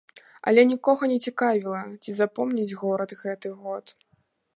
[0.51, 3.85] Але нікога не цікавіла, ці запомніць горад гэты год.